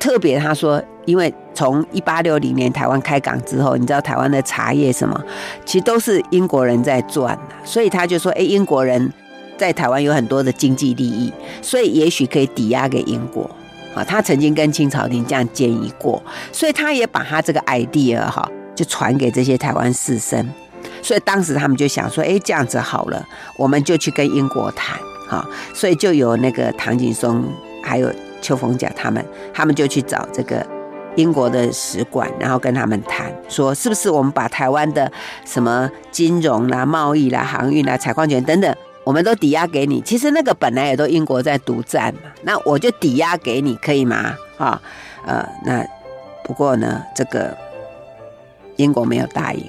[0.00, 5.22] 特别他说，因为从一八六零年台湾开港之后，你知道台湾的茶叶什么，
[5.66, 9.12] 其实都是英国人在赚的，所以他就说，哎，英国人
[9.58, 13.48] 在台湾有很多的经济利益，所以也许可以抵押给英国
[13.94, 14.02] 啊。
[14.02, 20.44] 他曾经跟清朝廷这样建议过，所以他也把他这个 idea 哈，就传给这些台湾士绅。
[21.02, 23.22] 所以当时他们就想说，哎，这样子好了，
[23.58, 27.42] 我们就去跟英国谈，哈，所以就有那个唐景崧
[27.82, 30.66] 还有邱逢甲他们，他们就去找这个
[31.16, 35.10] 英国的使馆，然后跟他们谈，说是不是我们把台湾的
[35.44, 38.74] 什么金融啦、贸易啦、航运啦、采矿权等等，
[39.04, 40.00] 我们都抵押给你。
[40.02, 44.34] 其实那个本来也都英国在独占嘛，那我就抵押给你，可以吗？
[44.58, 44.80] 啊，
[45.26, 45.84] 呃，那
[46.44, 47.56] 不过呢，这个
[48.76, 49.64] 英国没有答应。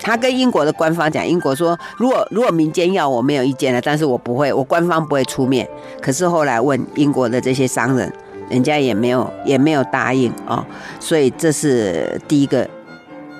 [0.00, 5.68] 他跟英国的官方讲，英国说，如果如果民间要，我没有意见了，但是我不会，我官方不会出面。
[6.00, 8.12] 可是后来问英国的这些商人，
[8.48, 10.64] 人家也没有也没有答应哦，
[10.98, 12.68] 所以这是第一个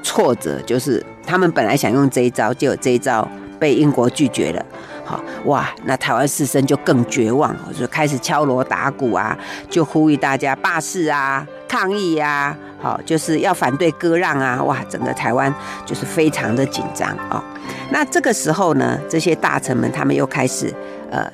[0.03, 3.27] 挫折，就是他们本来想用这一招，就有这一招
[3.59, 4.65] 被英国拒绝了。
[5.05, 9.37] 好哇，那台湾士绅就更绝望，就开始敲锣打鼓啊，
[9.71, 15.53] 就呼吁大家罢市啊、抗议啊，好，就是要反对割让啊，哇，整个台湾
[15.85, 17.43] 就是非常的紧张哦。
[17.91, 20.73] 那这个时候呢，这些大臣们他们又开始
[21.11, 21.31] 呃，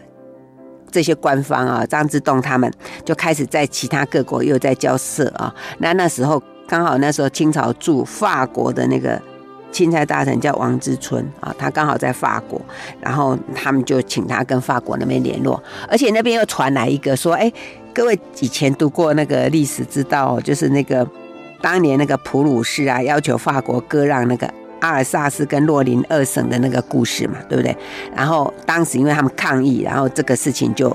[0.91, 2.73] 这些官方啊，张之洞他们
[3.05, 5.55] 就开始在其他各国又在交涉啊。
[5.79, 9.21] 那那时候刚好那时候清朝驻法国的那个。
[9.75, 12.61] 钦差大臣叫王之春啊，他刚好在法国，
[13.01, 17.53] 然后他们就请他跟法国那边联络，而且那边又传来一个说，哎，
[17.93, 21.05] 各位以前读过那个历史知道，就是那个
[21.65, 24.47] 当年那个普鲁士啊要求法国割让那个
[24.81, 27.75] 阿尔萨斯跟洛林二省的那个故事嘛，对不对？
[28.15, 30.95] 然后当时因为他们抗议，然后这个事情就。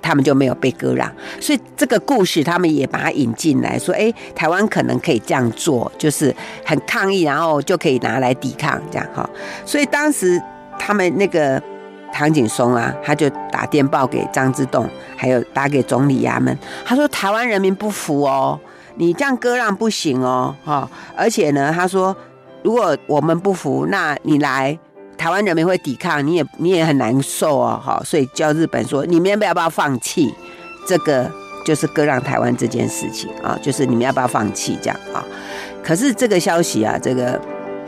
[0.00, 9.28] 他们就没有被割让，所以这个故事他们也把它引进来，说：哎，台湾可能可以这样做，就是很抗议，然后就可以拿来抵抗，这样哈。
[9.66, 10.40] 所以当时
[10.78, 11.62] 他们那个
[12.10, 18.58] 唐景崧啊，他就打电报给张之洞，还有打给总理衙门，他说：台湾人民不服哦，
[18.98, 20.90] 你这样割让不行哦，哈。
[21.16, 22.14] 而且呢，他说
[22.62, 24.78] 如果我们不服，那你来。
[25.16, 30.32] 台湾人民会抵抗，你也你也很难受哦，哈，所以叫日本说，你们要不要不要放弃
[30.86, 31.28] 这个，
[31.66, 35.26] 就是割让台湾这件事情啊，就是你们要不要放弃这样啊？
[35.82, 37.36] 可是这个消息啊，这个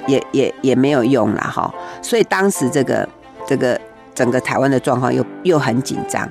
[0.08, 3.08] 也也也没有用了哈，所以当时这个
[3.46, 3.80] 这个
[4.14, 6.28] 整个台湾的状况又又很紧张，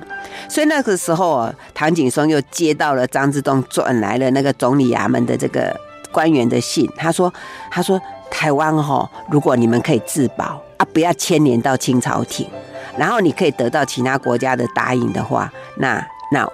[0.48, 5.74] 所以那个时候啊，唐景崧又接到了张之洞转来了那个总理衙门的这个
[6.12, 7.32] 官员的信，他说
[7.70, 10.62] 他说台湾哈，如果你们可以自保。
[10.80, 12.48] 啊，不要牵连到清朝廷，
[12.96, 16.48] 然后你可以得到其他国家的答应的话，那那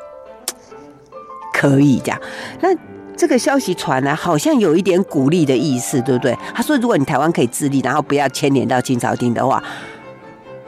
[1.54, 2.20] 可以这样。
[2.60, 2.68] 那
[3.16, 6.36] 这个消息传来，好像有一点鼓励的意思，对不对？
[6.52, 9.62] 他说，如果你台湾可以自立，然后不要牵连到清朝廷的话，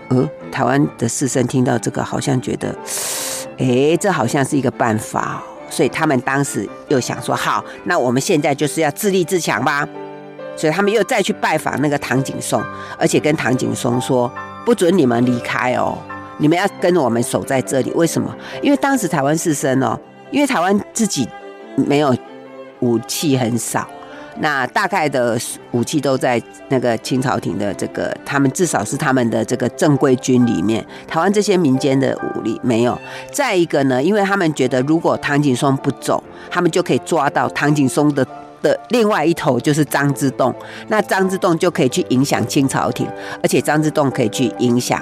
[0.08, 2.74] 呃，台湾的士绅听到这个，好像觉得，
[3.58, 9.86] 哎，这好像是一个办法，所以他们当时又想说，好，那我们现在就是要自立自强吧。
[10.56, 12.60] 所以他们又再去拜访那个唐景崧，
[12.98, 14.28] 而且跟唐景崧说
[14.66, 15.96] ：“不准你们离开哦，
[16.38, 17.92] 你们要跟我们守在这里。
[17.94, 18.34] 为什么？
[18.60, 19.96] 因为当时台湾士绅哦，
[20.32, 21.28] 因为台湾自己
[21.76, 22.12] 没有
[22.80, 23.88] 武器，很少，
[24.40, 25.38] 那大概的
[25.72, 30.84] 武器都在那个清朝廷的这个，他们至少是他们的这个正规军里面。
[31.06, 32.98] 台湾这些民间的武力没有。
[33.32, 38.26] 再一个呢，因为他们觉得如果唐景崧不走，他们就可以抓到唐景崧的。”
[38.60, 40.52] 的另外一头就是张之洞，
[40.88, 43.06] 那张之洞就可以去影响清朝廷，
[43.40, 45.00] 而且张之洞可以去影响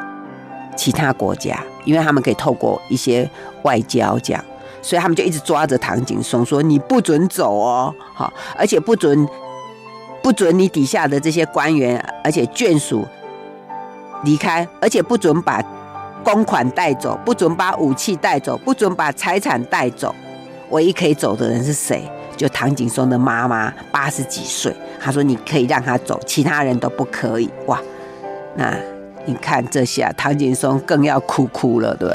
[0.76, 3.26] 其他国家，因为他们可以透过一些
[3.62, 4.44] 外交这样，
[4.86, 9.28] 所以他们就一直抓着唐景崧说：“你不准走哦，好，而且不准
[10.22, 13.04] 不准你底下的这些官员，而且眷属
[14.22, 15.60] 离开，而且不准把
[16.22, 20.14] 公款带走，不准把武器带走，不准把财产带走，
[20.70, 27.50] 唯一可以走的人是谁？”就唐景崧的妈妈八十几岁，他说你可以让他走，其他人都不可以。
[27.66, 27.80] 哇，
[28.54, 28.72] 那
[29.24, 32.14] 你看这下唐景崧更要哭哭了，对，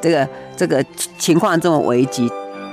[0.00, 0.84] 这个这个
[1.18, 2.30] 情况这么危急。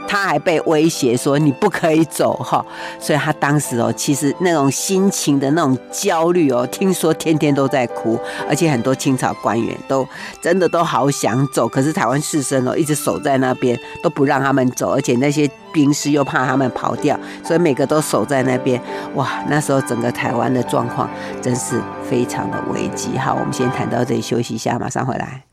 [0.09, 2.65] 他还被威胁说你不可以走哈，
[2.97, 10.07] 所以他当时哦，其实那种心情的那种焦虑哦，听说天天都在哭，而且很多清朝官员都
[10.41, 18.81] 真的都好想走，可是台湾士绅哦一直守在那边都不让他们走，而且那些兵士又怕他们跑掉，所以每个都守在那边。
[19.15, 21.09] 哇，那时候整个台湾的状况
[21.41, 23.17] 真是非常的危机。
[23.17, 25.46] 好，我们先谈到这里，休息一下，马上回来。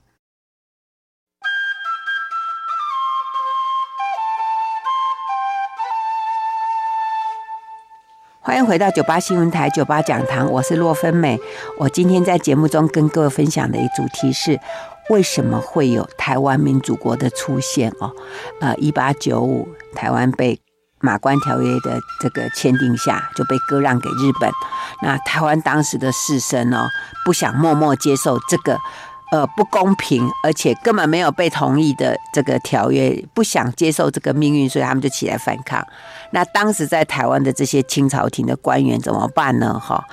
[8.45, 11.41] 欢迎回到九八新闻台九八讲堂，我是洛芬美。
[11.79, 14.61] 我今天在节目中跟各位分享的一主题是：
[15.09, 17.91] 为什么会有台湾民主国的出现？
[18.01, 18.13] 哦，
[18.61, 20.61] 呃，一八九五台湾被
[21.01, 24.51] 马关条约的这个签订下，就被割让给日本。
[25.01, 26.87] 那台湾当时的士绅哦，
[27.25, 28.79] 不想默默接受这个
[29.35, 35.85] 呃不公平，而且根本没有被同意的这个条约，不想接受这个命运，所以他们就起来反抗。
[36.31, 39.77] 那当时在台湾的这些清朝廷的官员怎么办呢？
[39.77, 40.05] 哈？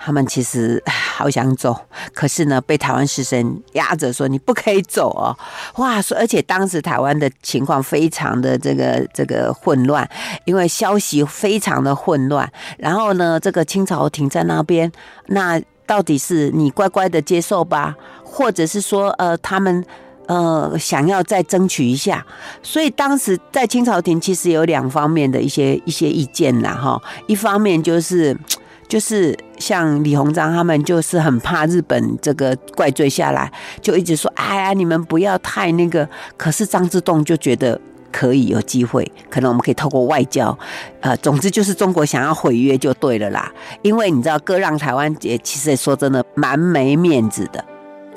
[0.00, 1.76] 他们其实好想走，
[2.14, 5.36] 可是呢，被台湾士绅压着说，你不可以走哦。
[5.82, 10.08] 哇，说而且当时台湾的情况非常的这个这个混乱，
[10.44, 12.48] 因为消息非常的混乱。
[12.78, 14.90] 然后呢，这个清朝廷在那边，
[15.26, 17.96] 那到底是你乖乖的接受吧，
[18.30, 19.84] 或者是说呃他们
[20.26, 22.24] 呃想要再争取一下？
[22.62, 28.36] 所以当时在清朝廷其实有两方面的一些一些意见啦哈，一方面就是。
[28.88, 37.78] 就是像李鸿章他们，就是很怕日本这个怪罪下来，就一直说：“哎呀，你们不要太那个。”可是张之洞就觉得
[38.10, 40.58] 可以有机会，可能我们可以透过外交，
[41.00, 43.52] 呃，总之就是中国想要毁约就对了啦。
[43.82, 47.62] 因为你知道割让台湾也其实也说真的蛮没面子的，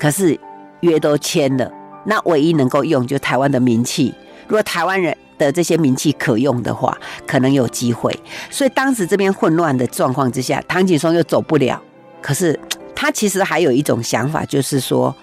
[0.02, 0.36] 可是
[0.80, 1.70] 约都签了，
[2.06, 4.12] 那唯一能够用就台湾的名气。
[4.48, 8.12] 如果台湾人的这些名气可用的话，可能有机会。
[8.50, 11.80] 所以当时这边混乱的状况之下，唐景崧又走不了。
[12.20, 12.58] 可是
[12.96, 15.14] 他其实还有一种想法，就是说，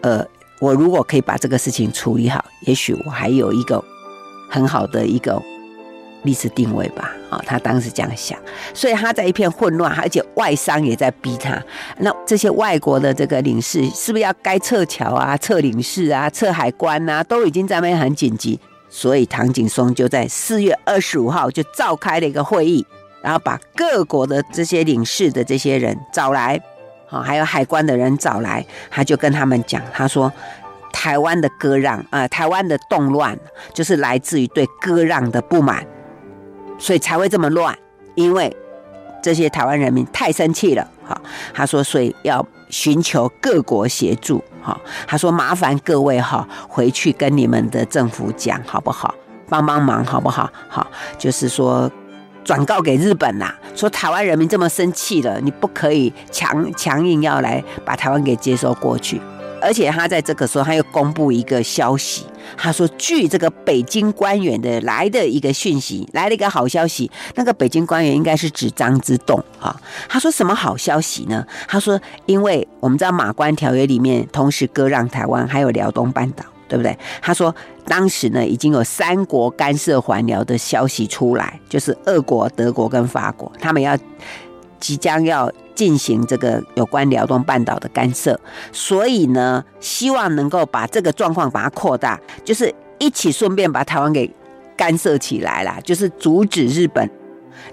[0.00, 0.24] 呃，
[0.60, 3.84] 我如果可以把这个事情处理好，也许我还有一个
[4.48, 5.38] 很好的一个
[6.22, 7.12] 历史定位吧。
[7.30, 8.38] 啊、他当时这样想。
[8.74, 11.60] 所以他在一片混乱，而且外商也在逼他。
[11.98, 18.60] 那这些外国的这个领事，是不是要该撤侨啊、撤领事啊、撤海关啊，都已经在那边很紧急。
[18.90, 22.84] 所以唐景崧就在四月二十五号就召开了一个会议，
[23.22, 26.60] 然后把各国的这些领事的这些人找来，
[27.06, 30.30] 好，还有海关的人找来，他就跟他们讲，他说
[30.92, 33.34] 台湾的割让啊、台湾的动乱
[33.72, 35.86] 就是来自于对割让的不满，
[36.82, 37.78] 所以才会这么乱，
[38.16, 38.54] 因为
[39.22, 41.16] 这些台湾人民太生气了，哈，
[41.54, 44.42] 他说所以要寻求各国协助。
[44.60, 49.14] 哈，他说麻烦各位哈，回去跟你们的政府讲好不好？
[49.48, 50.50] 帮帮忙好不好？
[50.68, 50.84] 好，
[51.16, 51.88] 就是说
[52.42, 59.20] 转告给日本呐，说台湾人民这么生气了，你不可以强强硬要来把台湾给接收过去。
[59.62, 67.10] 而且他在这个时候，他又公布一个消息，他说，据这个北京官员的来的一个讯息，来了一个好消息。
[67.36, 69.74] 那个北京官员应该是指张之洞啊。
[70.08, 71.46] 他说什么好消息呢？
[71.68, 76.96] 他说，因为我们知道马关条约里面同时割让台湾还有辽东半岛，对不对？
[77.20, 77.54] 他说
[77.86, 83.96] 当时呢已经有三国干涉还辽的消息出来，就是俄国、德国跟法国，他们要
[84.82, 85.50] 即将要。
[85.74, 88.38] 进行这个有关辽东半岛的干涉，
[88.72, 94.30] 所以呢，希望能够把这个状况把它扩大，就是一起顺便把台湾给
[94.76, 97.10] 干涉起来了，就是阻止日本。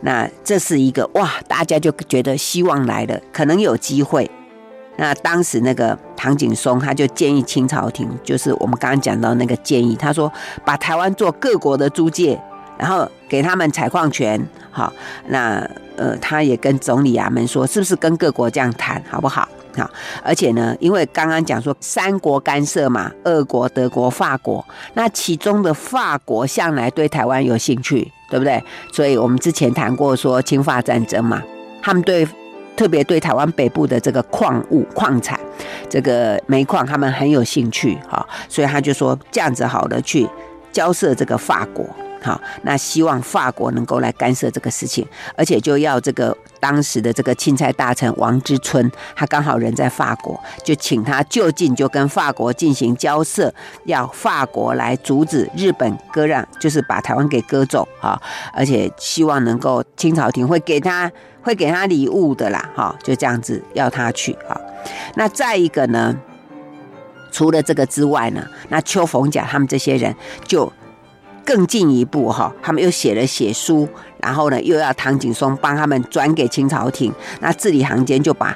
[0.01, 4.31] 那这是一个哇，大家就觉得希望来了，可能有机会。
[4.95, 10.31] 那当时那个唐景崧他就建议清朝廷，就是我们刚刚讲到那个建议，他说
[10.65, 12.41] 把台湾做各国的租界。
[12.79, 14.41] 然后给他们采矿权，
[14.71, 14.91] 好，
[15.27, 19.47] 那呃，他也跟总理衙门说，是不是跟各国这样谈，好不好？
[19.77, 19.89] 好，
[20.23, 28.61] 而且呢，因为刚刚讲说三国干涉嘛，俄国、德国、法国，那其中的法国向来对台湾有兴趣，对不对？
[28.91, 31.41] 所以我们之前谈过说侵法战争嘛，
[31.81, 32.27] 他们对
[32.75, 35.39] 特别对台湾北部的这个矿物、矿产，
[35.87, 40.27] 这个煤矿，他们很有兴趣，好，所以他就说这样子好的去
[40.71, 41.85] 交涉这个法国。
[42.21, 53.53] 好，那希望法国能够来干涉这个事情，而且就要这个当时的这个钦差大臣王之春，他刚好人在法国，就请他就近就跟法国进行交涉，
[53.85, 58.21] 要法国来阻止日本割让，就是把台湾给割走啊，
[58.53, 61.09] 而且希望能够清朝廷会给他
[61.41, 64.59] 会给他礼物的啦，哈，就这样子要他去啊。
[65.15, 66.13] 那再一个呢，
[67.31, 70.13] 除了这个之外呢，那邱逢甲他们这些人
[70.45, 70.69] 就。
[71.45, 73.87] 更进一步哈，他们又写了写书，
[74.19, 77.13] 然后呢，又要唐景崧帮他们转给清朝廷。
[77.39, 78.55] 那字里行间就把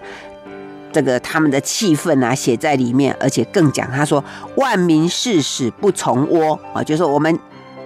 [0.91, 4.23] 这个他们的气愤啊写在里面，而且更讲他说
[4.57, 7.39] ：“万民誓死不从倭啊，就是说我们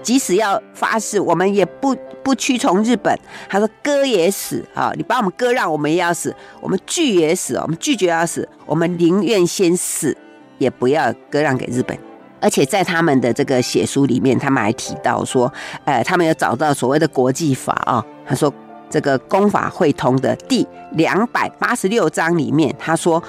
[0.03, 10.17] 即使要发誓，我们也不不屈从日本。”他说：“割也死啊，你把我们割让，我们也要死；我们拒也死，我们拒绝要死，我们宁愿先死，
[10.57, 11.97] 也不要割让给日本。”
[12.39, 15.51] 而且在他们的这个写书里面，他们还提到说，
[15.85, 18.03] 呃，他们有找到所谓的国际法啊。
[18.25, 18.53] 他说，
[18.89, 23.21] 这个公法会通的第两百八十六章里面，他说，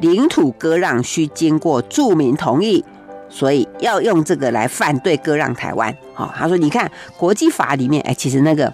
[0.00, 2.84] 领土割让需经过住民同意，
[3.28, 5.94] 所以要用这个来反对割让台湾。
[6.14, 8.72] 好，他说：“你看国际法里面，哎，其实那个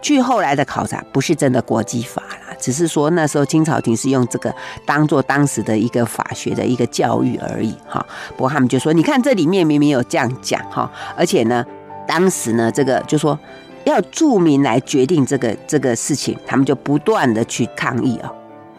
[0.00, 2.22] 据后来的考察，不是真的国际法，
[2.60, 4.54] 只是说那时候清朝廷是用这个
[4.84, 7.74] 当做当时的一个法学的一个教育而已。
[7.88, 8.04] 哈，
[8.36, 11.64] 不过他们就说，你看这里面明明有这样讲哈，而且呢，
[12.06, 13.38] 当时呢，这个就说
[13.84, 18.30] 要著名来决定这个这个事情，他们就不断的去抗议啊。”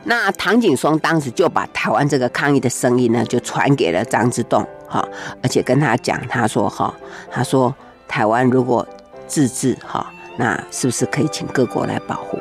[0.04, 5.08] 那唐景崧当时就把台湾这个抗议的声音呢，就传给了张之洞，哈，
[5.44, 6.92] 而且跟他讲，他说，哈，
[7.30, 7.74] 他说
[8.08, 8.88] 台湾如果
[9.28, 12.40] 自治，哈，那是不是可以请各国来保护？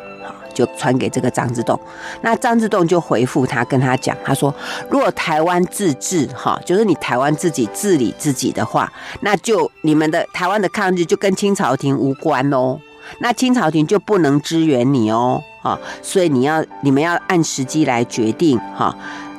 [0.54, 1.78] 就传给这个张之洞。
[2.22, 4.54] 那张之洞就回复他，跟他讲，他说，
[4.88, 12.78] 如果台湾自治，哈，就是你台湾自己治理自己的话，那就你们的台湾的抗日就跟清朝廷无关哦。
[13.20, 18.94] 那清朝廷就不能支援你哦，哈，所以你要你们要按时机来决定哈，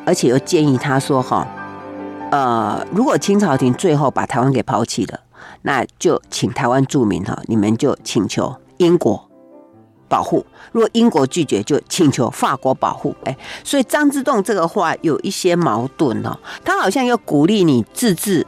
[0.06, 1.48] 而且又建议他说哈，
[2.32, 5.20] 呃，如果清朝廷最后把台湾给抛弃了，
[5.62, 9.31] 那就请台湾住民哈，你们就请求英国
[10.12, 13.16] 保护；如果英国拒绝，就请求法国保护。
[13.24, 18.46] 哎，所以张之洞这个话有一些矛盾哦，他好像要鼓励你自治。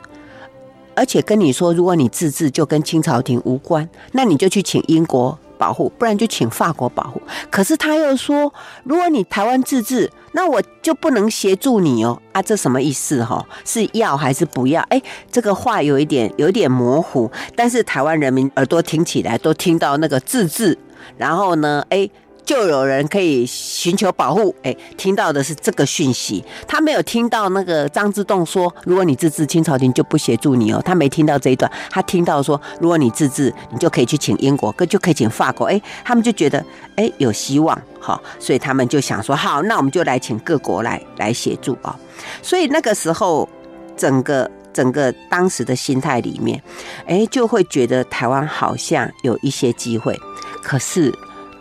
[0.95, 7.21] 而且跟你说，如果你自治就跟清朝廷无关，那你就去请英国保护，不然就请法国保护。
[7.49, 8.53] 可是他又说，
[8.83, 12.21] 如果你台湾自治，那我就不能协助你哦。
[12.33, 13.23] 啊，这什么意思？
[13.23, 14.81] 哈，是要还是不要？
[14.89, 15.01] 哎，
[15.31, 20.77] 这个话有一点有一点模糊，但是台湾人民耳朵听起来都听到那个自治，
[21.15, 22.09] 然后呢，哎。
[22.45, 36.63] 就有人可以寻求保护，哎，听到的是这个讯息，他没有听到那个张之洞说，如果你自治，清朝廷就不协助你哦，他没听到这一段，他听到说，如果你自治，你就可以去请英国，就可以请法国，哎，他们就觉得，
[36.97, 41.97] 哎，有希望，好，所以他们就想说，好，那我们就来请各国来来协助啊，
[42.41, 43.47] 所以那个时候，
[43.95, 46.61] 整个整个当时的心态里面，
[47.05, 50.19] 哎，就会觉得台湾好像有一些机会，
[50.61, 51.13] 可是。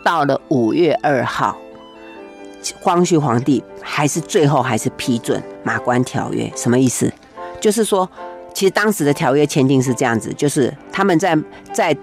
[0.03, 1.57] 到了五月二号，
[2.81, 7.11] 光绪皇帝还是最后还是批准马关条约，什么意思？
[7.59, 8.09] 就是说，
[8.53, 11.37] 其实当时的条约签订是这样子，就是他们在
[11.71, 11.95] 在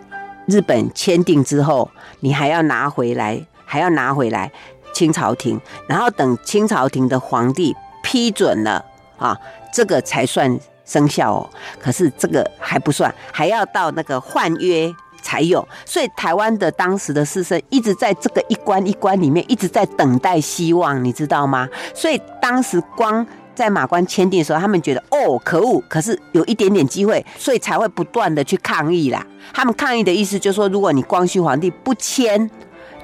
[0.46, 1.90] 日本签订之后，
[2.20, 4.50] 你还要拿回来，还要拿回来
[4.92, 8.84] 清朝廷，然后等清朝廷的皇帝批准了
[9.18, 9.38] 啊，
[9.72, 11.50] 这个才算生效哦。
[11.78, 14.92] 可是这个还不算，还要到那个换约。
[15.20, 21.68] 才有，所以台湾的当时的士绅一直在这个一关一关里面一直在等待希望，你知道吗？
[21.94, 29.26] 所以当时光在马关签订的时候，他们觉得哦可恶，可是有一点点机会，所以才会不断的去抗议啦。
[29.52, 32.50] 他们抗议的意思就是说，如果你光绪皇帝不签，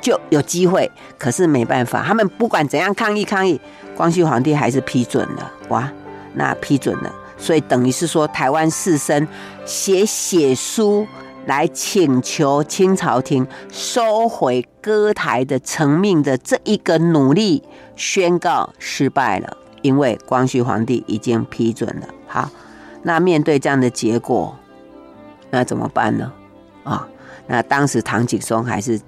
[0.01, 0.91] 就有机会。
[1.19, 3.61] 可是没办法，他们不管怎样抗议抗议，
[3.97, 5.53] 光绪皇帝还是批准了。
[5.69, 5.91] 哇，
[6.35, 9.27] 那批准了，所以等于是说台湾士绅
[9.67, 11.07] 写血书。
[11.47, 17.63] 来请求清朝廷收回割台的成命的这一个努力
[17.97, 22.09] 宣告失败了，因为光绪皇帝已经批准了。
[22.27, 22.51] 好，
[23.03, 24.55] 那面对这样的结果，
[25.51, 26.33] 那怎么办呢？
[26.85, 27.09] 啊，
[27.47, 29.01] 那当时唐景崧还是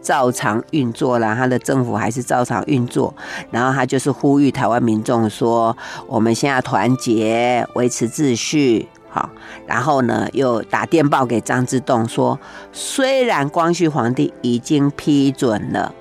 [0.00, 3.14] 照常运作了，他的政府还是照常运作，
[3.50, 5.76] 然后他就是呼吁台湾民众说：
[6.06, 8.88] 我们现在团结，维持秩序。
[9.18, 9.30] 好，
[9.66, 12.38] 然后呢，又打电报给张之洞说，
[12.72, 15.92] 虽然光绪皇帝已经批准了，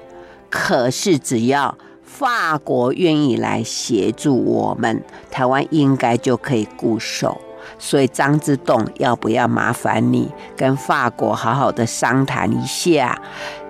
[0.52, 5.02] 可是只要法国愿意来协助我们，
[5.32, 7.42] 台湾应该就可以固守。
[7.80, 13.20] 所以张之洞要不要麻烦你跟法国好好的商谈一下，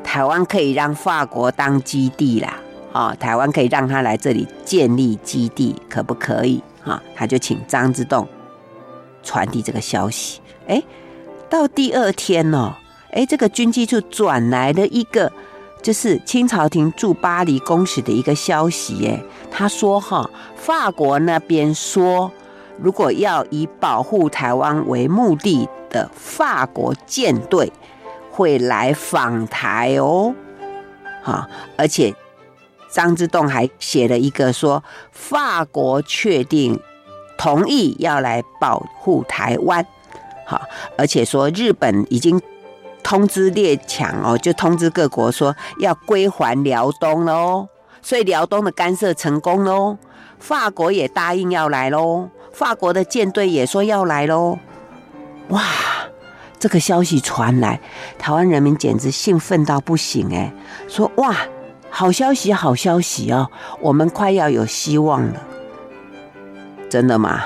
[0.04, 2.54] 台湾可以让法国当基地啦，
[2.92, 6.62] 啊，台湾可以让他来这里建立基地，可不可以？
[6.84, 8.28] 啊，他就请张之洞。
[9.28, 10.82] 传递这个消息，哎，
[11.50, 12.74] 到第二天哦，
[13.12, 15.30] 哎，这个军机处转来了一个，
[15.82, 19.22] 就是清朝廷驻巴黎公使的一个消息，哎，
[19.52, 22.32] 他说哈，法国那边说，
[22.80, 27.70] 如果要以保护台湾为目的的法国舰队
[28.32, 30.34] 会来访台哦，
[31.22, 32.16] 哈，而且
[32.90, 36.80] 张之洞还写了一个说，法国确定。
[37.38, 39.86] 同意要来保护台湾，
[40.46, 40.62] 好，
[40.98, 42.42] 而且说日本已经
[43.04, 47.68] 通知列强哦，就通知各国说要归还辽东喽，
[48.02, 49.98] 所以辽东的干涉成功喽，
[50.40, 54.58] 法国也答应要来喽，法国的舰队也说要来喽，
[55.50, 55.64] 哇，
[56.60, 57.80] 这个消息传来，
[58.18, 60.52] 台湾人民简直兴奋到不行哎，
[60.88, 61.36] 说哇，
[61.90, 65.42] 好消息，好消息哦，我们快要有希望了。
[66.90, 67.44] 真的吗？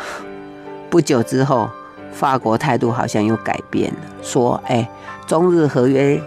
[0.89, 1.69] 不久之后，
[2.11, 4.89] 法国态度好像又改变了，说：“哎，
[5.25, 6.21] 中日合约，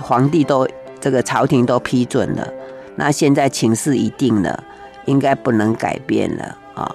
[0.00, 0.66] 皇帝都
[1.00, 2.48] 这个朝廷都批准了，
[2.96, 4.64] 那现在情势已定了，
[5.04, 6.90] 应该不能改变了啊。”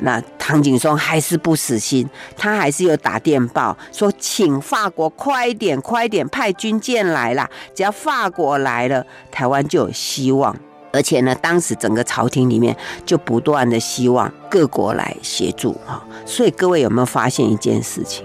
[0.00, 7.48] 那唐景崧还是不死心，他还是有打电报说，请法国快一点、快一点派军舰来啦。
[7.72, 10.54] 只要法国来了，台湾就有希望。
[10.94, 12.74] 而且呢，当时整个朝廷里面
[13.04, 16.02] 就不断的希望各国来协助哈。
[16.24, 18.24] 所以各位有没有发现一件事情，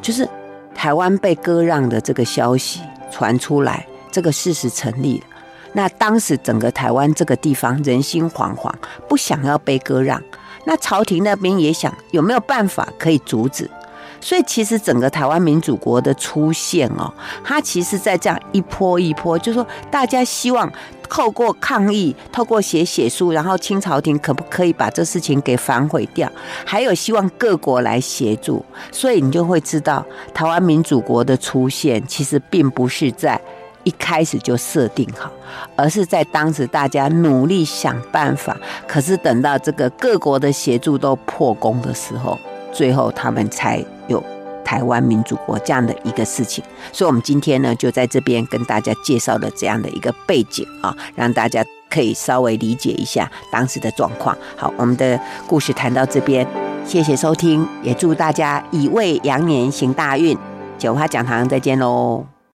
[0.00, 0.26] 就是
[0.74, 2.80] 台湾被割让的这个消息
[3.10, 5.26] 传出来，这个事实成立了。
[5.72, 8.72] 那当时整个台湾这个地方人心惶惶，
[9.08, 10.22] 不想要被割让。
[10.64, 13.70] 那朝廷那边也想有没有办法可以阻止，
[14.20, 17.12] 所以其实整个台湾民主国的出现哦，
[17.44, 20.70] 它其实在这样一波一波，就是说大家希望
[21.08, 26.30] 透过抗议，透过写写书，然后清朝廷可不可以把这事情给反悔掉，
[26.64, 30.04] 还有希望各国来协助，所以你就会知道
[30.34, 33.40] 台湾民主国的出现其实并不是在。
[33.84, 35.30] 一开始就设定好，
[35.76, 42.36] 而是在当时大家努力想办法，可是等到这个各国的协助都破功的时候，
[42.76, 44.22] 最后他们才有
[44.62, 46.62] 台湾民主国这样的一个事情。
[46.92, 54.36] 所以，我们今天呢，就在这边跟大家介绍了这样的一个背景啊，让大家可以稍微理解一下当时的状况。
[54.56, 56.46] 好，我们的故事谈到这边，
[56.84, 60.36] 谢谢收听，也祝大家乙未羊年行大运。
[60.76, 62.35] 九花讲堂再见喽。